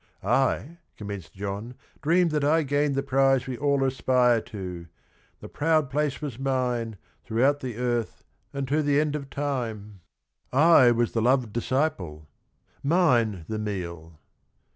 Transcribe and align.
'I,' 0.23 0.79
commenced 0.97 1.35
John, 1.35 1.75
'dreamed 2.01 2.31
that 2.31 2.43
I 2.43 2.63
gained 2.63 2.95
the 2.95 3.03
prize 3.03 3.45
We 3.45 3.55
all 3.55 3.83
aspire 3.83 4.41
to: 4.41 4.87
the 5.41 5.47
proud 5.47 5.91
place 5.91 6.23
was 6.23 6.39
mine, 6.39 6.95
Throughout 7.23 7.59
the 7.59 7.77
earth 7.77 8.23
and 8.51 8.67
to 8.67 8.81
the 8.81 8.99
end 8.99 9.15
of 9.15 9.29
time 9.29 10.01
JURIS 10.51 10.51
DOCTOR 10.53 10.59
147 10.71 10.77
I 10.79 10.91
was 10.97 11.11
the 11.11 11.21
Loved 11.21 11.53
Disciple: 11.53 12.27
mine 12.81 13.45
the 13.47 13.59
meal 13.59 14.17